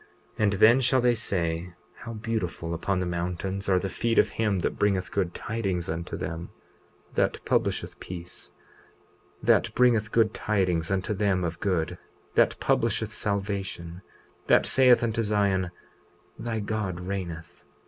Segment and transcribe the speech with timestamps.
[0.39, 4.29] 20:40 And then shall they say: How beautiful upon the mountains are the feet of
[4.29, 6.49] him that bringeth good tidings unto them,
[7.13, 8.49] that publisheth peace;
[9.43, 11.99] that bringeth good tidings unto them of good,
[12.33, 14.01] that publisheth salvation;
[14.47, 15.69] that saith unto Zion:
[16.39, 17.63] Thy God reigneth!